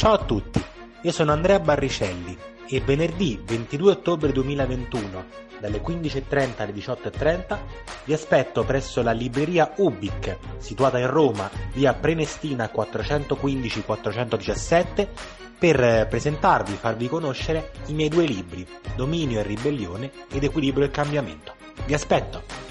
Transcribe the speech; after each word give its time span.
Ciao 0.00 0.14
a 0.14 0.24
tutti, 0.24 0.64
io 1.02 1.12
sono 1.12 1.32
Andrea 1.32 1.60
Barricelli 1.60 2.34
e 2.66 2.80
venerdì 2.80 3.38
22 3.44 3.90
ottobre 3.90 4.32
2021 4.32 5.24
dalle 5.60 5.82
15.30 5.82 6.52
alle 6.56 6.72
18.30 6.72 7.58
vi 8.04 8.14
aspetto 8.14 8.64
presso 8.64 9.02
la 9.02 9.12
libreria 9.12 9.74
Ubic 9.76 10.38
situata 10.56 10.98
in 10.98 11.10
Roma 11.10 11.50
via 11.74 11.92
Prenestina 11.92 12.70
415-417 12.74 15.06
per 15.58 16.06
presentarvi 16.08 16.72
e 16.72 16.76
farvi 16.76 17.06
conoscere 17.06 17.72
i 17.88 17.92
miei 17.92 18.08
due 18.08 18.24
libri 18.24 18.66
Dominio 18.96 19.40
e 19.40 19.42
ribellione 19.42 20.10
ed 20.32 20.42
Equilibrio 20.42 20.86
e 20.86 20.90
cambiamento. 20.90 21.52
Vi 21.84 21.92
aspetto! 21.92 22.69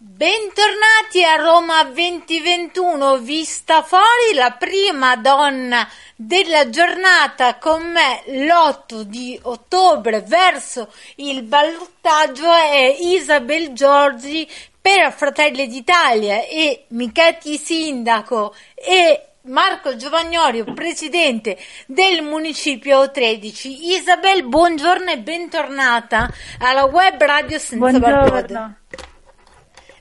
Bentornati 0.00 1.24
a 1.24 1.42
Roma 1.42 1.82
2021, 1.82 3.16
vista 3.16 3.82
fuori 3.82 4.32
la 4.32 4.52
prima 4.52 5.16
donna 5.16 5.88
della 6.14 6.70
giornata 6.70 7.56
con 7.56 7.90
me 7.90 8.22
l'8 8.26 9.00
di 9.00 9.36
ottobre 9.42 10.20
verso 10.20 10.92
il 11.16 11.42
ballottaggio 11.42 12.48
è 12.48 12.94
Isabel 12.96 13.72
Giorgi 13.72 14.48
per 14.80 15.12
Fratelli 15.12 15.66
d'Italia 15.66 16.44
e 16.44 16.84
Michetti 16.90 17.58
Sindaco 17.58 18.54
e 18.76 19.30
Marco 19.46 19.96
Giovagnorio, 19.96 20.62
presidente 20.74 21.58
del 21.86 22.22
municipio 22.22 23.10
13. 23.10 23.94
Isabel, 23.94 24.44
buongiorno 24.44 25.10
e 25.10 25.18
bentornata 25.18 26.32
alla 26.60 26.84
web 26.84 27.20
radio 27.20 27.58
senza 27.58 27.98
Buongiorno. 27.98 28.76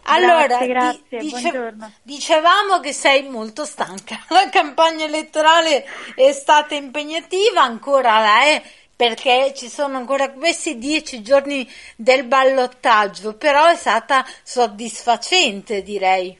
Allora, 0.09 0.45
grazie, 0.45 0.67
grazie. 0.67 1.19
di- 1.19 1.25
dice- 1.27 1.75
dicevamo 2.01 2.79
che 2.79 2.93
sei 2.93 3.27
molto 3.27 3.65
stanca. 3.65 4.17
La 4.29 4.49
campagna 4.49 5.05
elettorale 5.05 5.85
è 6.15 6.31
stata 6.31 6.75
impegnativa, 6.75 7.61
ancora 7.61 8.19
la 8.19 8.43
è, 8.43 8.61
perché 8.95 9.53
ci 9.55 9.67
sono 9.67 9.97
ancora 9.97 10.31
questi 10.31 10.77
dieci 10.77 11.21
giorni 11.21 11.67
del 11.95 12.25
ballottaggio, 12.25 13.35
però 13.35 13.65
è 13.67 13.75
stata 13.75 14.23
soddisfacente, 14.43 15.83
direi. 15.83 16.39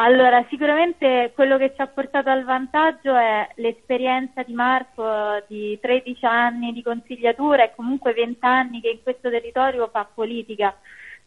Allora, 0.00 0.44
sicuramente 0.48 1.32
quello 1.34 1.58
che 1.58 1.72
ci 1.74 1.80
ha 1.80 1.88
portato 1.88 2.30
al 2.30 2.44
vantaggio 2.44 3.16
è 3.16 3.48
l'esperienza 3.56 4.44
di 4.44 4.52
Marco 4.52 5.42
di 5.48 5.76
13 5.80 6.24
anni 6.24 6.72
di 6.72 6.82
consigliatura 6.82 7.64
e 7.64 7.72
comunque 7.74 8.12
20 8.12 8.38
anni 8.46 8.80
che 8.80 8.90
in 8.90 9.02
questo 9.02 9.28
territorio 9.28 9.88
fa 9.88 10.06
politica. 10.12 10.72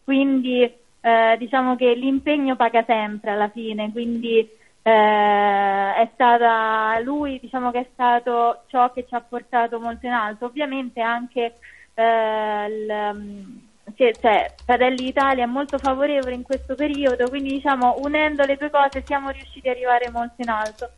Quindi 0.06 0.62
eh, 1.02 1.36
diciamo 1.38 1.76
che 1.76 1.94
l'impegno 1.96 2.56
paga 2.56 2.84
sempre 2.86 3.32
alla 3.32 3.50
fine, 3.50 3.92
quindi 3.92 4.38
eh, 4.40 5.94
è 5.94 6.10
stata 6.14 6.98
lui, 7.04 7.40
diciamo 7.42 7.72
che 7.72 7.80
è 7.80 7.88
stato 7.92 8.64
ciò 8.68 8.92
che 8.94 9.06
ci 9.06 9.16
ha 9.16 9.22
portato 9.22 9.82
molto 9.82 10.06
in 10.06 10.14
alto. 10.14 10.46
Ovviamente 10.46 11.02
anche 11.02 11.56
eh, 11.94 12.66
il, 12.68 13.72
sì, 13.96 14.12
cioè, 14.20 14.54
Fratelli 14.66 15.06
d'Italia 15.06 15.44
è 15.44 15.48
molto 15.48 15.78
favorevole 15.78 16.34
in 16.34 16.44
questo 16.44 16.76
periodo, 16.76 17.30
quindi 17.30 17.50
diciamo 17.52 17.96
unendo 18.00 18.44
le 18.46 18.58
due 18.58 18.70
cose 18.70 19.04
siamo 19.06 19.30
riusciti 19.30 19.68
ad 19.68 19.76
arrivare 19.76 20.10
molto 20.10 20.36
in 20.38 20.50
alto. 20.50 20.90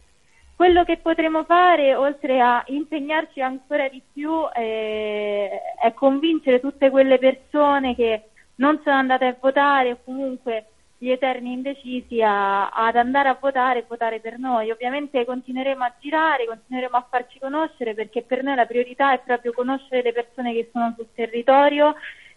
Quello 0.55 0.83
che 0.83 0.97
potremo 0.97 1.43
fare, 1.43 1.95
oltre 1.95 2.39
a 2.39 2.63
impegnarci 2.67 3.41
ancora 3.41 3.89
di 3.89 4.01
più, 4.13 4.31
eh, 4.55 5.49
è 5.81 5.93
convincere 5.93 6.59
tutte 6.59 6.89
quelle 6.89 7.17
persone 7.17 7.95
che 7.95 8.29
non 8.55 8.79
sono 8.83 8.97
andate 8.97 9.25
a 9.25 9.35
votare 9.39 9.91
o 9.91 9.97
comunque 10.03 10.65
gli 11.03 11.11
eterni 11.11 11.51
indecisi 11.51 12.21
a- 12.21 12.69
ad 12.69 12.95
andare 12.95 13.27
a 13.27 13.37
votare 13.39 13.79
e 13.79 13.85
votare 13.85 14.21
per 14.21 14.39
noi. 14.39 14.71
Ovviamente 14.71 15.25
continueremo 15.25 15.83
a 15.83 15.93
girare, 15.99 16.45
continueremo 16.45 16.95
a 16.95 17.05
farci 17.09 17.39
conoscere 17.39 17.93
perché 17.93 18.21
per 18.21 18.41
noi 18.41 18.55
la 18.55 18.65
priorità 18.65 19.11
è 19.11 19.19
proprio 19.19 19.51
conoscere 19.51 20.01
le 20.01 20.13
persone 20.13 20.53
che 20.53 20.69
sono 20.71 20.93
sul 20.95 21.07
territorio 21.13 21.93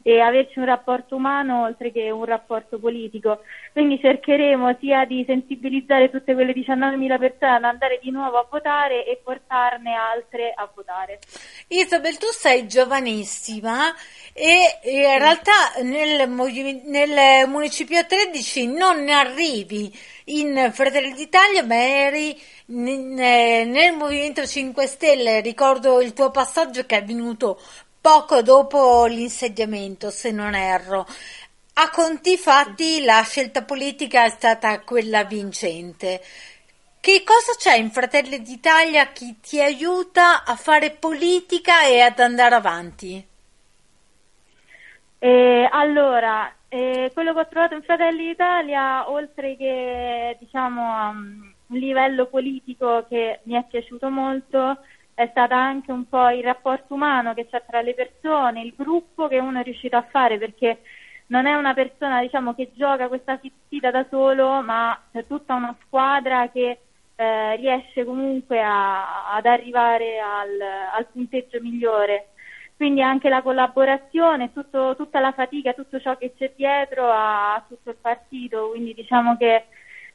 e 0.07 0.21
averci 0.21 0.61
un 0.61 0.67
rapporto 0.67 1.17
umano 1.17 1.65
oltre 1.65 1.91
che 1.91 2.13
un 2.13 2.25
rapporto 2.25 2.79
politico. 2.79 3.41
Quindi 3.73 3.99
cercheremo 3.99 4.77
sia 4.79 5.05
di 5.05 5.25
sensibilizzare 5.27 6.13
tutte 6.13 6.33
quelle 6.33 6.53
19.000 6.53 7.19
persone 7.19 7.57
ad 7.57 7.65
andare 7.65 7.99
di 8.01 8.13
nuovo 8.13 8.39
a 8.39 8.47
votare 8.49 9.05
e 9.05 9.21
portarne 9.21 9.95
altre 9.95 10.53
a 10.55 10.71
votare. 10.73 11.19
Isabel, 11.67 12.19
tu 12.19 12.29
sei 12.31 12.69
giovanissima 12.69 13.93
e 14.33 14.79
in 14.85 15.19
realtà 15.19 15.73
nel, 15.83 16.29
nel 16.29 17.49
municipio 17.49 18.07
13 18.07 18.69
non 18.69 19.03
ne 19.03 19.13
arrivi 19.13 19.93
in 20.27 20.71
Fratelli 20.73 21.15
d'Italia, 21.15 21.65
ma 21.65 21.75
eri 21.75 22.41
nel 22.67 23.93
Movimento 23.93 24.47
5 24.47 24.87
Stelle. 24.87 25.41
Ricordo 25.41 26.01
il 26.01 26.13
tuo 26.13 26.31
passaggio 26.31 26.85
che 26.85 26.97
è 26.97 27.01
avvenuto 27.01 27.61
poco 28.07 28.41
dopo 28.41 29.07
l'insediamento, 29.07 30.11
se 30.11 30.31
non 30.31 30.55
erro. 30.55 31.05
A 31.75 31.91
conti 31.91 32.37
fatti 32.37 33.03
la 33.03 33.21
scelta 33.23 33.65
politica 33.65 34.23
è 34.23 34.29
stata 34.29 34.79
quella 34.83 35.25
vincente. 35.25 36.21
Che 37.01 37.25
cosa 37.25 37.55
c'è 37.59 37.75
in 37.75 37.91
Fratelli 37.91 38.41
d'Italia 38.43 39.11
che 39.11 39.35
ti 39.43 39.61
aiuta 39.61 40.45
a 40.45 40.55
fare 40.55 40.93
politica 40.93 41.85
e 41.85 41.99
ad 41.99 42.21
andare 42.21 42.55
avanti? 42.55 43.27
Eh, 45.19 45.69
allora, 45.69 46.55
eh, 46.69 47.11
quello 47.13 47.35
che 47.35 47.41
ho 47.41 47.49
trovato 47.49 47.75
in 47.75 47.83
Fratelli 47.83 48.29
d'Italia, 48.29 49.11
oltre 49.11 49.57
che 49.57 50.37
diciamo 50.39 50.93
a 50.93 51.09
un 51.09 51.53
livello 51.71 52.27
politico 52.27 53.05
che 53.09 53.41
mi 53.43 53.55
è 53.55 53.65
piaciuto 53.69 54.09
molto, 54.11 54.79
è 55.17 55.29
stato 55.31 55.55
anche 55.55 55.91
un 55.93 56.07
po' 56.11 56.29
il 56.29 56.43
rapporto 56.43 56.93
umano 56.93 57.33
che 57.33 57.49
c'è 57.49 57.63
tra 57.67 57.81
le 57.81 57.95
persone, 57.95 58.61
il 58.61 58.75
gruppo 58.77 59.29
che 59.29 59.39
uno 59.39 59.61
è 59.61 59.63
riuscito 59.63 59.97
a 59.97 60.07
fare, 60.11 60.37
perché 60.37 60.81
non 61.29 61.47
è 61.47 61.55
una 61.55 61.73
persona 61.73 62.21
diciamo 62.21 62.55
che 62.55 62.73
gioca 62.75 63.09
questa 63.09 63.41
sfida 63.43 63.91
da 63.91 64.05
solo, 64.11 64.61
ma 64.63 65.01
c'è 65.11 65.27
tutta 65.27 65.55
una 65.55 65.75
squadra 65.87 66.51
che 66.51 66.81
eh, 67.17 67.57
riesce 67.57 68.05
comunque 68.05 68.61
a, 68.63 69.33
ad 69.35 69.47
arrivare 69.47 70.19
al, 70.21 70.61
al, 70.95 71.07
punteggio 71.11 71.63
migliore. 71.63 72.29
Quindi 72.77 73.01
anche 73.01 73.31
la 73.31 73.41
collaborazione, 73.41 74.53
tutto, 74.53 74.95
tutta 74.97 75.19
la 75.19 75.33
fatica, 75.33 75.73
tutto 75.73 75.99
ciò 75.99 76.19
che 76.19 76.35
c'è 76.37 76.53
dietro 76.55 77.11
a 77.11 77.65
tutto 77.67 77.89
il 77.89 77.97
partito, 77.99 78.69
quindi 78.69 78.93
diciamo 78.93 79.39
che 79.39 79.65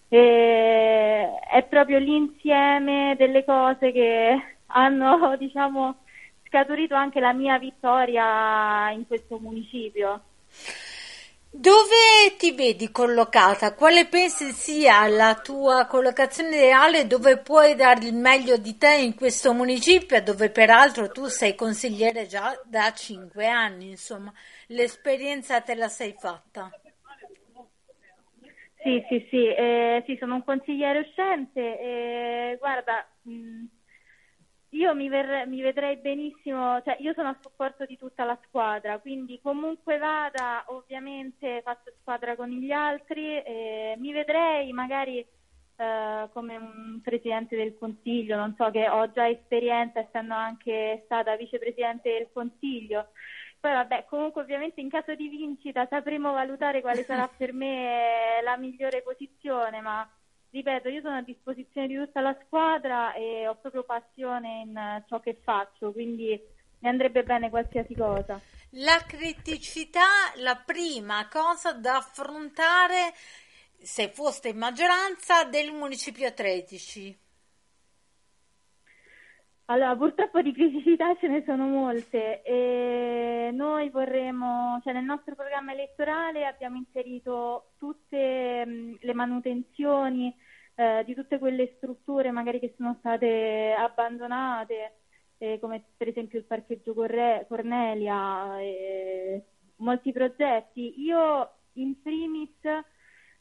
eh, 0.09 1.39
è 1.39 1.63
proprio 1.63 1.97
l'insieme 1.97 3.15
delle 3.17 3.43
cose 3.43 3.91
che 3.91 4.59
hanno 4.73 5.35
diciamo, 5.39 5.97
scaturito 6.47 6.95
anche 6.95 7.19
la 7.19 7.33
mia 7.33 7.57
vittoria 7.57 8.91
in 8.91 9.05
questo 9.07 9.39
municipio. 9.39 10.21
Dove 11.53 12.37
ti 12.37 12.53
vedi 12.53 12.91
collocata? 12.91 13.73
Quale 13.73 14.05
pensi 14.05 14.51
sia 14.51 15.05
la 15.07 15.35
tua 15.35 15.85
collocazione 15.85 16.55
ideale 16.55 17.07
dove 17.07 17.39
puoi 17.39 17.75
dare 17.75 18.05
il 18.05 18.13
meglio 18.13 18.55
di 18.55 18.77
te 18.77 18.95
in 18.95 19.15
questo 19.15 19.53
municipio 19.53 20.21
dove 20.21 20.49
peraltro 20.49 21.09
tu 21.09 21.25
sei 21.25 21.53
consigliere 21.53 22.25
già 22.25 22.57
da 22.63 22.93
cinque 22.93 23.47
anni, 23.47 23.89
insomma, 23.89 24.31
l'esperienza 24.67 25.59
te 25.59 25.75
la 25.75 25.89
sei 25.89 26.15
fatta? 26.17 26.71
Sì, 28.81 29.03
sì, 29.09 29.27
sì, 29.29 29.45
eh, 29.47 30.03
sì 30.05 30.15
sono 30.17 30.35
un 30.35 30.43
consigliere 30.45 30.99
uscente 30.99 31.59
e 31.59 32.55
guarda, 32.59 33.05
mh, 33.23 33.31
mm, 33.33 33.65
io 34.71 34.93
mi, 34.95 35.09
ver- 35.09 35.47
mi, 35.47 35.61
vedrei 35.61 35.97
benissimo, 35.97 36.81
cioè 36.83 36.95
io 36.99 37.13
sono 37.13 37.29
a 37.29 37.37
supporto 37.41 37.85
di 37.85 37.97
tutta 37.97 38.23
la 38.23 38.37
squadra, 38.47 38.99
quindi 38.99 39.39
comunque 39.41 39.97
vada, 39.97 40.63
ovviamente 40.67 41.61
faccio 41.63 41.93
squadra 41.99 42.35
con 42.35 42.49
gli 42.49 42.71
altri, 42.71 43.41
eh, 43.43 43.95
mi 43.97 44.13
vedrei 44.13 44.71
magari 44.71 45.25
eh, 45.75 46.29
come 46.31 46.55
un 46.55 47.01
presidente 47.03 47.55
del 47.55 47.77
consiglio, 47.77 48.37
non 48.37 48.55
so 48.57 48.69
che 48.71 48.87
ho 48.87 49.11
già 49.11 49.27
esperienza 49.27 49.99
essendo 49.99 50.35
anche 50.35 51.01
stata 51.05 51.35
vicepresidente 51.35 52.11
del 52.11 52.29
consiglio. 52.31 53.09
Poi 53.59 53.73
vabbè, 53.73 54.05
comunque 54.09 54.41
ovviamente 54.41 54.79
in 54.81 54.89
caso 54.89 55.13
di 55.15 55.27
vincita 55.27 55.85
sapremo 55.87 56.31
valutare 56.31 56.81
quale 56.81 57.03
sarà 57.03 57.27
per 57.27 57.53
me 57.53 58.39
la 58.43 58.57
migliore 58.57 59.01
posizione, 59.03 59.81
ma 59.81 60.09
ripeto, 60.51 60.89
io 60.89 61.01
sono 61.01 61.17
a 61.17 61.21
disposizione 61.21 61.87
di 61.87 61.95
tutta 61.95 62.21
la 62.21 62.37
squadra 62.45 63.13
e 63.13 63.47
ho 63.47 63.55
proprio 63.55 63.83
passione 63.83 64.61
in 64.65 65.03
ciò 65.07 65.19
che 65.19 65.39
faccio, 65.43 65.91
quindi 65.91 66.39
mi 66.79 66.89
andrebbe 66.89 67.23
bene 67.23 67.49
qualsiasi 67.49 67.95
cosa. 67.95 68.39
La 68.75 69.03
criticità, 69.05 70.31
la 70.35 70.55
prima 70.55 71.27
cosa 71.27 71.73
da 71.73 71.97
affrontare 71.97 73.13
se 73.81 74.09
foste 74.09 74.49
in 74.49 74.57
maggioranza 74.57 75.43
del 75.45 75.71
municipio 75.71 76.31
13. 76.33 77.17
Allora, 79.65 79.95
purtroppo 79.95 80.41
di 80.41 80.51
criticità 80.51 81.15
ce 81.15 81.27
ne 81.27 81.43
sono 81.45 81.65
molte 81.65 82.41
e 82.43 83.20
noi 83.81 83.89
vorremmo, 83.89 84.79
cioè 84.83 84.93
nel 84.93 85.03
nostro 85.03 85.33
programma 85.33 85.71
elettorale 85.71 86.45
abbiamo 86.45 86.77
inserito 86.77 87.71
tutte 87.79 88.63
mh, 88.65 88.97
le 89.01 89.13
manutenzioni 89.13 90.33
eh, 90.75 91.03
di 91.03 91.15
tutte 91.15 91.39
quelle 91.39 91.73
strutture 91.77 92.29
magari 92.31 92.59
che 92.59 92.73
sono 92.77 92.95
state 92.99 93.73
abbandonate, 93.75 94.93
eh, 95.39 95.57
come 95.59 95.83
per 95.97 96.09
esempio 96.09 96.37
il 96.37 96.45
parcheggio 96.45 96.93
Corre- 96.93 97.45
Cornelia, 97.47 98.59
e 98.59 99.43
molti 99.77 100.11
progetti. 100.11 101.01
Io 101.01 101.49
in 101.73 101.99
primis 102.03 102.49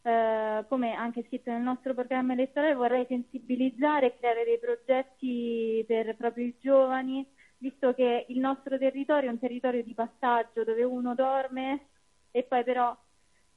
eh, 0.03 0.65
come 0.69 0.95
anche 0.95 1.25
scritto 1.27 1.51
nel 1.51 1.61
nostro 1.61 1.93
programma 1.93 2.33
elettorale, 2.33 2.75
vorrei 2.75 3.05
sensibilizzare 3.07 4.07
e 4.07 4.17
creare 4.17 4.45
dei 4.45 4.59
progetti 4.59 5.85
per 5.87 6.17
proprio 6.17 6.47
i 6.47 6.57
giovani, 6.59 7.27
visto 7.61 7.93
che 7.93 8.25
il 8.29 8.39
nostro 8.39 8.79
territorio 8.79 9.29
è 9.29 9.33
un 9.33 9.39
territorio 9.39 9.83
di 9.83 9.95
passaggio 9.95 10.65
dove 10.65 10.83
uno 10.83 11.15
dorme 11.15 11.89
e 12.31 12.43
poi 12.45 12.65
però 12.65 12.97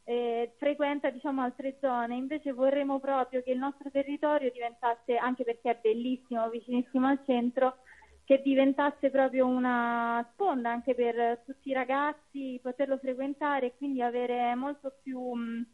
eh, 0.03 0.53
frequenta 0.57 1.09
diciamo, 1.09 1.41
altre 1.41 1.77
zone. 1.79 2.15
Invece 2.15 2.51
vorremmo 2.51 3.00
proprio 3.00 3.41
che 3.41 3.51
il 3.51 3.57
nostro 3.59 3.89
territorio 3.89 4.51
diventasse, 4.51 5.15
anche 5.15 5.44
perché 5.44 5.71
è 5.71 5.79
bellissimo, 5.81 6.50
vicinissimo 6.50 7.07
al 7.07 7.19
centro, 7.25 7.77
che 8.25 8.41
diventasse 8.41 9.09
proprio 9.09 9.47
una 9.47 10.25
sponda 10.33 10.69
anche 10.69 10.95
per 10.95 11.41
tutti 11.45 11.69
i 11.69 11.73
ragazzi, 11.73 12.59
poterlo 12.61 12.97
frequentare 12.97 13.67
e 13.67 13.73
quindi 13.77 14.01
avere 14.01 14.53
molto 14.55 14.94
più 15.01 15.19
mh, 15.33 15.65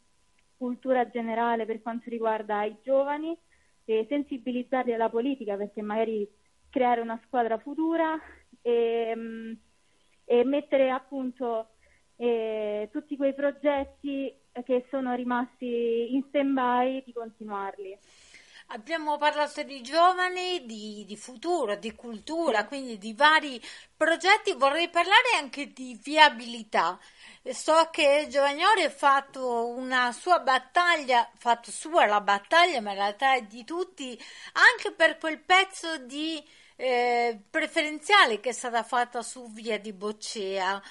cultura 0.56 1.08
generale 1.08 1.66
per 1.66 1.80
quanto 1.82 2.10
riguarda 2.10 2.64
i 2.64 2.76
giovani 2.82 3.36
e 3.84 4.06
sensibilizzarli 4.08 4.92
alla 4.92 5.08
politica 5.08 5.56
perché 5.56 5.82
magari 5.82 6.28
creare 6.70 7.00
una 7.00 7.20
squadra 7.26 7.58
futura 7.58 8.18
e, 8.62 9.12
mm, 9.14 9.52
e 10.24 10.44
mettere 10.44 10.90
appunto 10.90 11.70
eh, 12.16 12.88
tutti 12.92 13.16
quei 13.16 13.34
progetti 13.34 14.34
che 14.64 14.86
sono 14.90 15.14
rimasti 15.14 16.14
in 16.14 16.24
stand-by 16.28 17.02
di 17.04 17.12
continuarli. 17.12 17.98
Abbiamo 18.72 19.18
parlato 19.18 19.64
di 19.64 19.82
giovani, 19.82 20.64
di, 20.64 21.04
di, 21.04 21.16
futuro, 21.16 21.74
di 21.74 21.92
cultura, 21.92 22.66
quindi 22.66 22.98
di 22.98 23.14
vari 23.14 23.60
progetti. 23.96 24.54
Vorrei 24.54 24.88
parlare 24.88 25.34
anche 25.36 25.72
di 25.72 25.98
viabilità. 26.00 26.96
So 27.50 27.88
che 27.90 28.28
Giovagnoli 28.30 28.84
ha 28.84 28.90
fatto 28.90 29.66
una 29.66 30.12
sua 30.12 30.38
battaglia, 30.38 31.28
fatto 31.36 31.72
sua 31.72 32.06
la 32.06 32.20
battaglia, 32.20 32.80
ma 32.80 32.90
in 32.90 32.98
realtà 32.98 33.34
è 33.34 33.42
di 33.42 33.64
tutti, 33.64 34.16
anche 34.52 34.94
per 34.94 35.18
quel 35.18 35.40
pezzo 35.40 35.98
di 35.98 36.40
eh, 36.80 37.38
preferenziale 37.50 38.40
che 38.40 38.50
è 38.50 38.52
stata 38.52 38.82
fatta 38.82 39.22
su 39.22 39.50
via 39.52 39.78
di 39.78 39.92
Boccea 39.92 40.82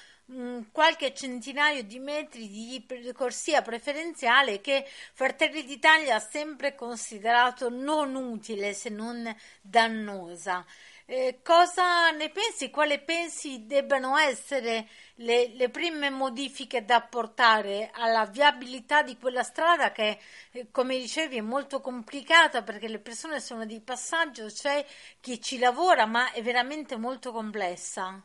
qualche 0.70 1.12
centinaio 1.12 1.82
di 1.82 1.98
metri 1.98 2.48
di 2.48 3.12
corsia 3.12 3.62
preferenziale 3.62 4.60
che 4.60 4.86
Fratelli 5.12 5.64
d'Italia 5.64 6.16
ha 6.16 6.20
sempre 6.20 6.76
considerato 6.76 7.68
non 7.68 8.14
utile 8.14 8.72
se 8.72 8.90
non 8.90 9.34
dannosa. 9.60 10.64
Eh, 11.12 11.40
cosa 11.42 12.12
ne 12.12 12.28
pensi? 12.28 12.70
Quale 12.70 13.00
pensi 13.00 13.66
debbano 13.66 14.16
essere 14.16 14.86
le, 15.16 15.48
le, 15.54 15.68
prime 15.68 16.08
modifiche 16.08 16.84
da 16.84 16.94
apportare 16.98 17.90
alla 17.92 18.26
viabilità 18.26 19.02
di 19.02 19.16
quella 19.18 19.42
strada 19.42 19.90
che, 19.90 20.20
eh, 20.52 20.70
come 20.70 20.96
dicevi, 20.98 21.38
è 21.38 21.40
molto 21.40 21.80
complicata 21.80 22.62
perché 22.62 22.86
le 22.86 23.00
persone 23.00 23.40
sono 23.40 23.64
di 23.64 23.80
passaggio, 23.80 24.46
c'è 24.46 24.86
chi 25.20 25.40
ci 25.40 25.58
lavora, 25.58 26.06
ma 26.06 26.30
è 26.30 26.42
veramente 26.42 26.96
molto 26.96 27.32
complessa? 27.32 28.22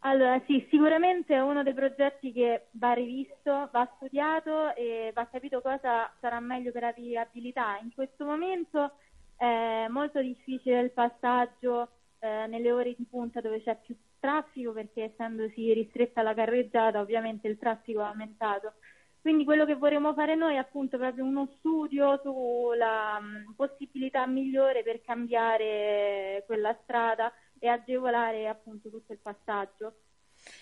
Allora 0.00 0.42
sì, 0.44 0.66
sicuramente 0.70 1.34
è 1.36 1.40
uno 1.40 1.62
dei 1.62 1.72
progetti 1.72 2.32
che 2.32 2.66
va 2.72 2.94
rivisto, 2.94 3.68
va 3.70 3.88
studiato 3.94 4.74
e 4.74 5.12
va 5.14 5.24
capito 5.28 5.60
cosa 5.60 6.12
sarà 6.18 6.40
meglio 6.40 6.72
per 6.72 6.82
la 6.82 6.92
viabilità. 6.92 7.78
In 7.80 7.94
questo 7.94 8.24
momento 8.24 8.94
è 9.36 9.86
molto 9.88 10.20
difficile 10.20 10.80
il 10.80 10.92
passaggio 10.92 11.90
eh, 12.18 12.46
nelle 12.46 12.72
ore 12.72 12.94
di 12.94 13.04
punta 13.08 13.40
dove 13.40 13.62
c'è 13.62 13.76
più 13.80 13.96
traffico 14.18 14.72
perché 14.72 15.04
essendosi 15.04 15.72
ristretta 15.74 16.22
la 16.22 16.34
carreggiata 16.34 17.00
ovviamente 17.00 17.48
il 17.48 17.58
traffico 17.58 18.00
è 18.00 18.04
aumentato. 18.04 18.74
Quindi 19.20 19.44
quello 19.44 19.64
che 19.64 19.74
vorremmo 19.74 20.12
fare 20.12 20.34
noi 20.34 20.54
è 20.54 20.58
appunto 20.58 20.98
proprio 20.98 21.24
uno 21.24 21.48
studio 21.58 22.20
sulla 22.22 23.18
mm, 23.20 23.52
possibilità 23.56 24.26
migliore 24.26 24.82
per 24.82 25.00
cambiare 25.00 26.42
quella 26.46 26.76
strada 26.82 27.32
e 27.58 27.68
agevolare 27.68 28.48
appunto 28.48 28.90
tutto 28.90 29.12
il 29.12 29.18
passaggio. 29.20 29.94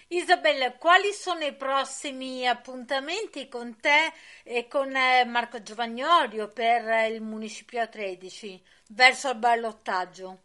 Isabella, 0.09 0.73
quali 0.73 1.13
sono 1.13 1.45
i 1.45 1.55
prossimi 1.55 2.47
appuntamenti 2.47 3.49
con 3.49 3.79
te 3.81 4.13
e 4.43 4.69
con 4.69 4.95
eh, 4.95 5.25
Marco 5.25 5.63
Giovagnorio 5.63 6.49
per 6.49 7.11
il 7.11 7.23
Municipio 7.23 7.89
13 7.89 8.63
verso 8.91 9.31
il 9.31 9.39
ballottaggio? 9.39 10.39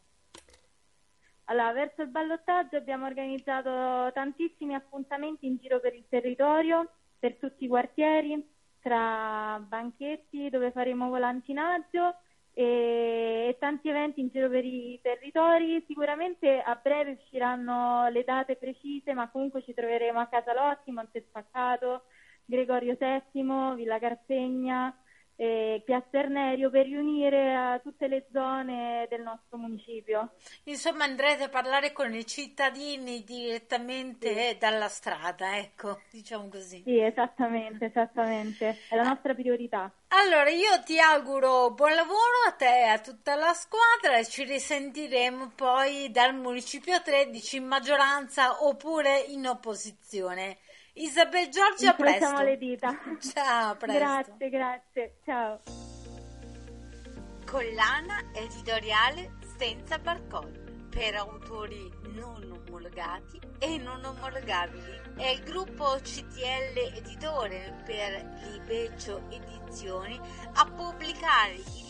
Allora, 1.45 1.71
verso 1.71 2.01
il 2.01 2.09
ballottaggio 2.09 2.77
abbiamo 2.77 3.05
organizzato 3.05 4.11
tantissimi 4.13 4.73
appuntamenti 4.73 5.47
in 5.47 5.57
giro 5.57 5.79
per 5.79 5.93
il 5.95 6.05
territorio, 6.09 6.89
per 7.19 7.35
tutti 7.35 7.65
i 7.65 7.67
quartieri, 7.67 8.45
tra 8.81 9.61
banchetti 9.65 10.49
dove 10.49 10.71
faremo 10.71 11.09
volantinaggio 11.09 12.15
e, 12.57 13.55
tanti 13.59 13.87
eventi 13.87 14.19
in 14.19 14.29
giro 14.29 14.49
per 14.49 14.65
i 14.65 14.99
territori. 15.03 15.83
Sicuramente 15.85 16.59
a 16.59 16.73
breve 16.81 17.19
usciranno 17.21 18.09
le 18.09 18.23
date 18.23 18.55
precise, 18.55 19.13
ma 19.13 19.29
comunque 19.29 19.61
ci 19.61 19.75
troveremo 19.75 20.19
a 20.19 20.25
Casalotti, 20.25 20.89
Monte 20.89 21.21
Spaccato, 21.21 22.05
Gregorio 22.45 22.97
VII, 22.99 23.75
Villa 23.75 23.99
Carpegna, 23.99 24.91
e 25.39 25.83
Piazza 25.85 26.17
Ernerio 26.17 26.71
per 26.71 26.87
riunire 26.87 27.55
a 27.55 27.79
tutte 27.79 28.07
le 28.07 28.25
zone 28.33 29.05
del 29.07 29.21
nostro 29.21 29.57
municipio. 29.57 30.31
Insomma, 30.63 31.03
andrete 31.03 31.43
a 31.43 31.49
parlare 31.49 31.91
con 31.93 32.11
i 32.15 32.25
cittadini 32.25 33.23
direttamente 33.23 34.33
sì. 34.33 34.57
dalla 34.57 34.87
strada, 34.87 35.55
ecco, 35.57 36.01
diciamo 36.09 36.49
così. 36.49 36.81
Sì, 36.83 36.99
esattamente, 36.99 37.85
esattamente, 37.85 38.79
è 38.89 38.95
la 38.95 39.03
nostra 39.03 39.35
priorità. 39.35 39.91
Allora, 40.07 40.49
io 40.49 40.81
ti 40.83 40.99
auguro 40.99 41.69
buon 41.71 41.93
lavoro 41.93 42.47
a 42.47 42.53
te 42.53 42.79
e 42.79 42.87
a 42.87 42.99
tutta 42.99 43.35
la 43.35 43.53
squadra 43.53 44.17
e 44.17 44.25
ci 44.25 44.43
risentiremo 44.43 45.51
poi 45.53 46.09
dal 46.09 46.33
Municipio 46.33 46.99
13 46.99 47.57
in 47.57 47.65
maggioranza 47.65 48.63
oppure 48.63 49.19
in 49.19 49.45
opposizione. 49.45 50.57
Isabel 50.97 51.49
Giorgio, 51.49 51.89
a 51.89 51.93
presto. 51.93 52.41
le 52.41 52.57
dita. 52.57 52.97
Ciao, 53.21 53.75
presto. 53.75 53.99
Grazie, 53.99 54.49
grazie. 54.49 55.15
Ciao. 55.23 55.61
Collana 57.45 58.31
editoriale 58.33 59.37
senza 59.57 59.99
barcode 59.99 60.65
per 60.89 61.15
autori 61.15 61.91
non 62.15 62.63
omologati 62.65 63.39
e 63.59 63.77
non 63.77 64.03
omologabili. 64.03 65.01
È 65.15 65.27
il 65.27 65.43
gruppo 65.43 65.99
CTL 66.01 66.95
Editore 66.95 67.83
per 67.85 68.39
Libeccio 68.51 69.21
Edizioni 69.29 70.19
a 70.53 70.65
pubblicare 70.65 71.53
i 71.53 71.63
libri 71.63 71.86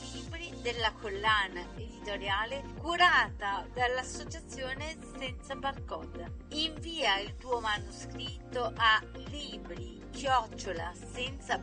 della 0.67 0.91
collana 0.91 1.61
editoriale 1.75 2.61
curata 2.81 3.65
dall'associazione 3.73 4.97
Senza 5.17 5.55
Barcode. 5.55 6.39
Invia 6.49 7.19
il 7.19 7.37
tuo 7.37 7.61
manoscritto 7.61 8.73
a 8.75 9.01
libri 9.29 10.03
chiocciola 10.11 10.91
senza 11.13 11.57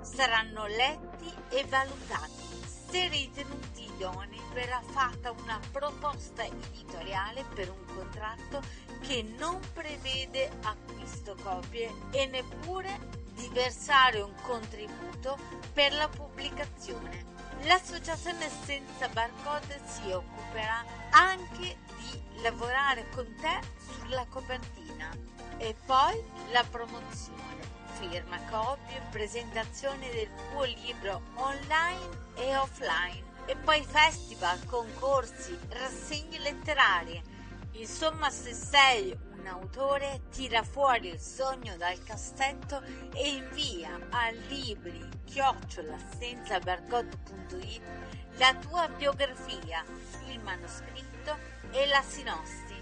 Saranno 0.00 0.66
letti 0.66 1.30
e 1.50 1.66
valutati. 1.68 2.62
Se 2.64 3.06
ritenuti 3.08 3.84
idonei 3.84 4.40
verrà 4.54 4.80
fatta 4.80 5.30
una 5.32 5.60
proposta 5.72 6.42
editoriale 6.42 7.44
per 7.54 7.68
un 7.68 7.84
contratto 7.94 8.62
che 9.00 9.22
non 9.38 9.60
prevede 9.74 10.50
acquisto 10.62 11.36
copie 11.42 11.92
e 12.12 12.24
neppure 12.28 13.23
di 13.34 13.48
versare 13.52 14.20
un 14.20 14.32
contributo 14.42 15.38
per 15.72 15.92
la 15.92 16.08
pubblicazione. 16.08 17.32
L'associazione 17.62 18.48
senza 18.64 19.08
barcode 19.08 19.80
si 19.86 20.10
occuperà 20.10 20.84
anche 21.10 21.78
di 21.98 22.42
lavorare 22.42 23.08
con 23.14 23.26
te 23.40 23.60
sulla 23.78 24.26
copertina 24.28 25.10
e 25.56 25.74
poi 25.86 26.22
la 26.52 26.64
promozione, 26.68 27.42
firma 27.98 28.38
copie, 28.50 29.00
presentazione 29.10 30.10
del 30.10 30.28
tuo 30.50 30.64
libro 30.64 31.22
online 31.36 32.32
e 32.36 32.56
offline 32.56 33.32
e 33.46 33.56
poi 33.56 33.82
festival, 33.84 34.64
concorsi, 34.66 35.58
rassegne 35.68 36.38
letterarie. 36.38 37.22
Insomma, 37.72 38.30
se 38.30 38.52
sei 38.52 39.16
un 39.44 39.50
autore 39.50 40.22
tira 40.30 40.62
fuori 40.62 41.08
il 41.08 41.20
sogno 41.20 41.76
dal 41.76 42.02
cassetto 42.02 42.82
e 43.12 43.28
invia 43.28 43.98
a 44.08 44.30
libri 44.48 45.06
chiocciola 45.24 45.96
senza 46.18 46.58
barcode.it 46.58 47.82
la 48.38 48.54
tua 48.54 48.88
biografia, 48.88 49.84
il 50.28 50.40
manoscritto 50.40 51.36
e 51.70 51.86
la 51.86 52.02
sinossi, 52.02 52.74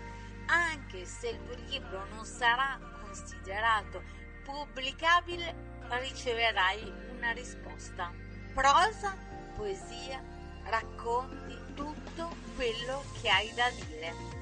anche 0.47 1.05
se 1.05 1.31
il 1.31 1.45
tuo 1.45 1.57
libro 1.69 2.07
non 2.15 2.25
sarà 2.25 2.79
considerato 3.01 4.03
pubblicabile, 4.45 5.55
riceverai 5.89 6.93
una 7.11 7.33
risposta. 7.33 8.11
Prosa, 8.55 9.15
poesia, 9.57 10.23
racconti 10.65 11.59
tutto 11.75 12.35
quello 12.55 13.03
che 13.21 13.29
hai 13.29 13.53
da 13.55 13.69
dire. 13.71 14.42